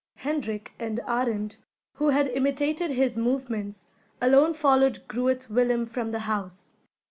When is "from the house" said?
5.85-6.73